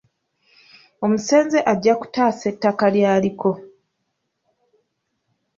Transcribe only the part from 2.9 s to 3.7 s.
lyaliko